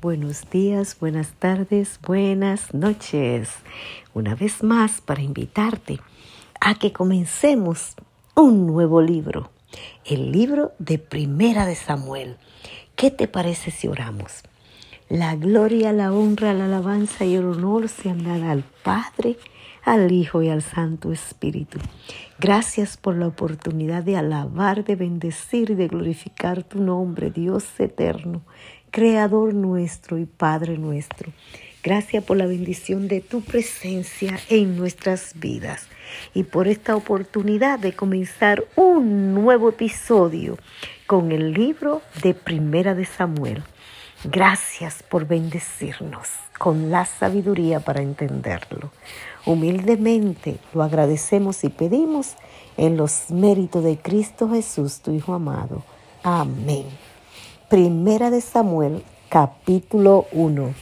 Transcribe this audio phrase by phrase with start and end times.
[0.00, 3.50] buenos días, buenas tardes, buenas noches.
[4.14, 6.00] Una vez más para invitarte
[6.60, 7.96] a que comencemos
[8.34, 9.50] un nuevo libro,
[10.06, 12.36] el libro de Primera de Samuel.
[12.96, 14.42] ¿Qué te parece si oramos?
[15.10, 19.36] La gloria, la honra, la alabanza y el honor sean dadas al Padre,
[19.84, 21.78] al Hijo y al Santo Espíritu.
[22.38, 28.42] Gracias por la oportunidad de alabar, de bendecir y de glorificar tu nombre, Dios eterno,
[28.90, 31.32] Creador nuestro y Padre nuestro.
[31.82, 35.86] Gracias por la bendición de tu presencia en nuestras vidas
[36.34, 40.58] y por esta oportunidad de comenzar un nuevo episodio
[41.06, 43.62] con el libro de Primera de Samuel.
[44.24, 48.90] Gracias por bendecirnos con la sabiduría para entenderlo.
[49.46, 52.34] Humildemente lo agradecemos y pedimos
[52.76, 55.82] en los méritos de Cristo Jesús, tu Hijo amado.
[56.22, 56.84] Amén.
[57.70, 60.74] Primera de Samuel, capítulo 1.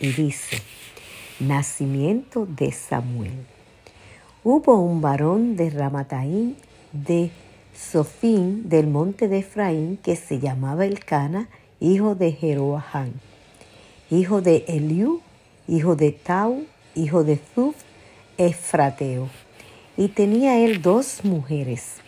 [0.00, 0.60] Y dice,
[1.38, 3.30] nacimiento de Samuel.
[4.42, 6.56] Hubo un varón de Ramataín
[6.90, 7.30] de
[7.72, 13.12] Sofín del monte de Efraín que se llamaba Elcana, hijo de Jeroahán,
[14.10, 15.20] hijo de Eliú,
[15.68, 16.64] hijo de Tau,
[16.96, 17.76] hijo de Zuf,
[18.38, 19.28] Efrateo.
[19.96, 22.02] Y tenía él dos mujeres.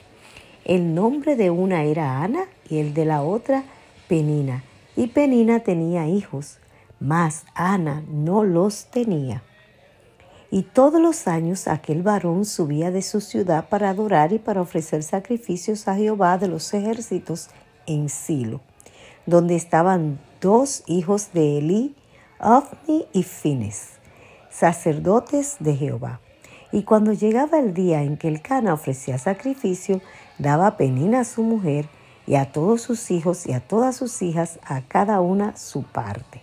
[0.65, 3.65] El nombre de una era Ana y el de la otra
[4.09, 4.65] Penina.
[4.97, 6.59] Y Penina tenía hijos,
[7.01, 9.42] mas Ana no los tenía.
[10.51, 15.03] Y todos los años aquel varón subía de su ciudad para adorar y para ofrecer
[15.03, 17.48] sacrificios a Jehová de los ejércitos
[17.87, 18.61] en Silo
[19.27, 21.95] donde estaban dos hijos de Elí,
[22.39, 23.89] Ofni y Fines,
[24.51, 26.20] sacerdotes de Jehová.
[26.75, 30.00] Y cuando llegaba el día en que el Cana ofrecía sacrificio,
[30.41, 31.86] daba penina a su mujer
[32.27, 36.42] y a todos sus hijos y a todas sus hijas, a cada una su parte.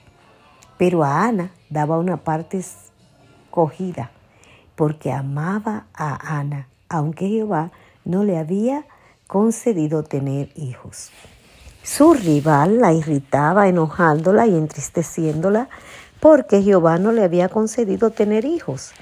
[0.77, 4.11] Pero a Ana daba una parte escogida,
[4.77, 7.71] porque amaba a Ana, aunque Jehová
[8.05, 8.85] no le había
[9.27, 11.11] concedido tener hijos.
[11.83, 15.67] Su rival la irritaba, enojándola y entristeciéndola,
[16.21, 18.93] porque Jehová no le había concedido tener hijos.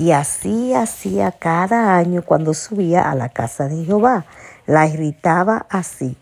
[0.00, 4.24] Y así hacía cada año cuando subía a la casa de Jehová.
[4.64, 6.16] La irritaba así,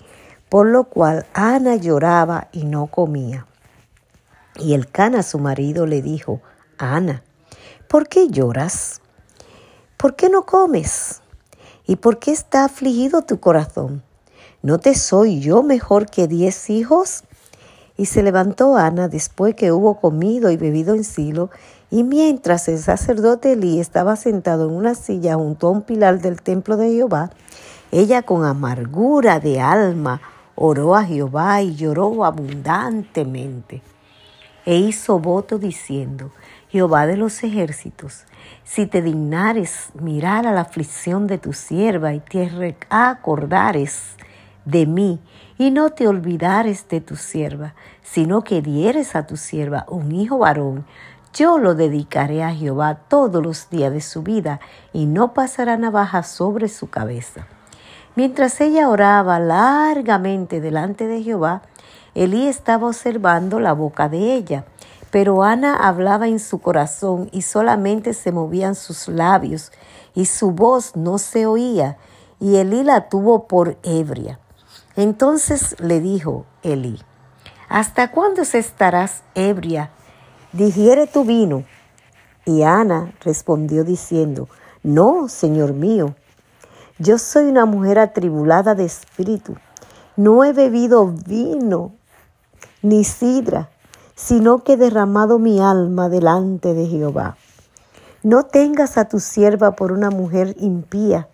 [0.49, 3.47] por lo cual Ana lloraba y no comía.
[4.57, 6.41] Y el Cana, su marido, le dijo,
[6.77, 7.23] Ana,
[7.87, 9.01] ¿por qué lloras?
[9.97, 11.21] ¿Por qué no comes?
[11.87, 14.03] ¿Y por qué está afligido tu corazón?
[14.61, 17.23] ¿No te soy yo mejor que diez hijos?
[17.97, 21.51] Y se levantó Ana después que hubo comido y bebido en Silo,
[21.91, 26.43] y mientras el sacerdote Elí estaba sentado en una silla junto a un pilar del
[26.43, 27.31] templo de Jehová,
[27.91, 30.21] ella con amargura de alma
[30.55, 33.83] oró a Jehová y lloró abundantemente.
[34.67, 36.31] E hizo voto diciendo,
[36.69, 38.25] Jehová de los ejércitos,
[38.65, 44.17] si te dignares mirar a la aflicción de tu sierva y te acordares
[44.67, 45.21] de mí,
[45.57, 50.39] y no te olvidares de tu sierva, sino que dieres a tu sierva un hijo
[50.39, 50.85] varón,
[51.35, 54.61] yo lo dedicaré a Jehová todos los días de su vida,
[54.93, 57.47] y no pasará navaja sobre su cabeza.
[58.17, 61.63] Mientras ella oraba largamente delante de Jehová,
[62.15, 64.65] Elí estaba observando la boca de ella,
[65.11, 69.71] pero Ana hablaba en su corazón y solamente se movían sus labios,
[70.15, 71.97] y su voz no se oía,
[72.41, 74.41] y Elí la tuvo por ebria.
[74.97, 77.01] Entonces le dijo Elí,
[77.69, 79.91] ¿hasta cuándo estarás ebria?
[80.59, 81.63] Digiere tu vino.
[82.45, 84.49] Y Ana respondió diciendo,
[84.83, 86.17] No, Señor mío,
[86.99, 89.55] yo soy una mujer atribulada de espíritu.
[90.17, 91.93] No he bebido vino
[92.83, 93.69] ni sidra,
[94.17, 97.37] sino que he derramado mi alma delante de Jehová.
[98.25, 101.29] No tengas a tu sierva por una mujer impía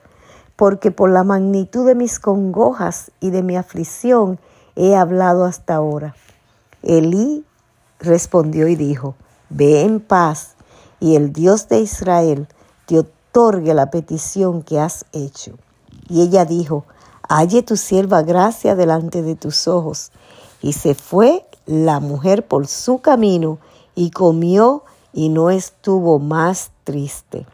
[0.54, 4.38] porque por la magnitud de mis congojas y de mi aflicción
[4.76, 6.14] he hablado hasta ahora.
[6.82, 7.46] Elí
[7.98, 9.14] respondió y dijo,
[9.50, 10.54] Ve en paz,
[11.00, 12.48] y el Dios de Israel
[12.86, 15.58] te otorgue la petición que has hecho.
[16.08, 16.84] Y ella dijo,
[17.28, 20.12] Halle tu sierva gracia delante de tus ojos.
[20.60, 23.58] Y se fue la mujer por su camino
[23.94, 27.46] y comió y no estuvo más triste.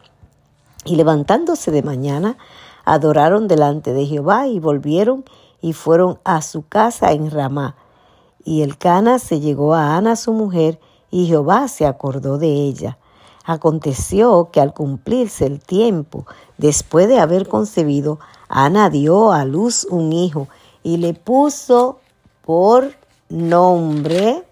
[0.83, 2.37] Y levantándose de mañana,
[2.85, 5.23] adoraron delante de Jehová y volvieron
[5.61, 7.75] y fueron a su casa en Ramá.
[8.43, 10.79] Y el Cana se llegó a Ana su mujer,
[11.09, 12.97] y Jehová se acordó de ella.
[13.43, 16.25] Aconteció que al cumplirse el tiempo,
[16.57, 20.47] después de haber concebido, Ana dio a luz un hijo
[20.83, 21.99] y le puso
[22.43, 22.93] por
[23.29, 24.43] nombre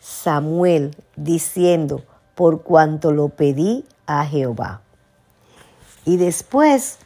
[0.00, 2.02] Samuel, diciendo,
[2.34, 4.82] por cuanto lo pedí a Jehová.
[6.04, 6.98] Y después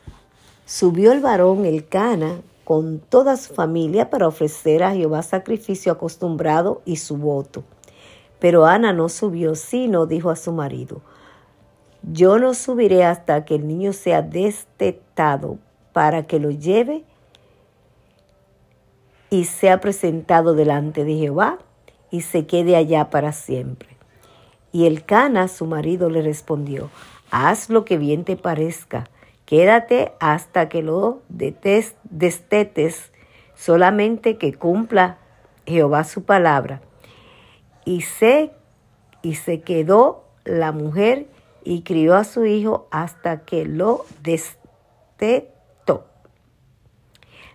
[0.67, 6.83] subió el varón el Cana con toda su familia para ofrecer a Jehová sacrificio acostumbrado
[6.85, 7.65] y su voto.
[8.41, 11.01] Pero Ana no subió, sino dijo a su marido,
[12.03, 15.57] yo no subiré hasta que el niño sea destetado
[15.95, 17.07] para que lo lleve
[19.31, 21.61] y sea presentado delante de Jehová
[22.11, 23.97] y se quede allá para siempre.
[24.73, 26.91] Y el Cana, su marido, le respondió,
[27.31, 29.09] haz lo que bien te parezca,
[29.49, 31.95] quédate hasta que lo destetes,
[33.55, 35.17] solamente que cumpla
[35.65, 36.83] Jehová su palabra.
[37.87, 38.51] Y se,
[39.23, 41.29] y se quedó la mujer
[41.65, 46.05] y crió a su hijo hasta que lo destetó.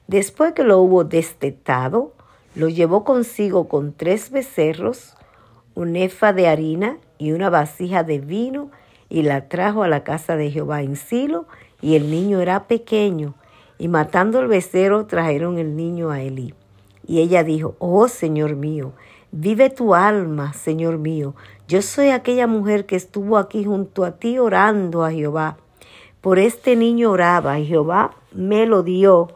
[0.08, 2.14] Después que lo hubo destetado,
[2.56, 5.16] lo llevó consigo con tres becerros,
[5.76, 8.72] un efa de harina y una vasija de vino,
[9.14, 11.46] y la trajo a la casa de Jehová en Silo,
[11.82, 13.36] y el niño era pequeño.
[13.78, 16.56] Y matando el becerro, trajeron el niño a Elí.
[17.06, 18.94] Y ella dijo, Oh Señor mío,
[19.32, 21.36] vive tu alma, Señor mío.
[21.68, 25.58] Yo soy aquella mujer que estuvo aquí junto a ti orando a Jehová.
[26.20, 29.28] Por este niño oraba, y Jehová me lo dio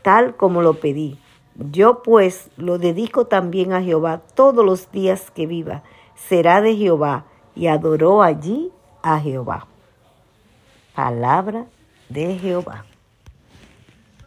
[0.00, 1.18] tal como lo pedí.
[1.56, 5.82] Yo pues lo dedico también a Jehová todos los días que viva.
[6.14, 7.26] Será de Jehová.
[7.58, 8.70] Y adoró allí
[9.02, 9.66] a Jehová.
[10.94, 11.66] Palabra
[12.08, 12.84] de Jehová.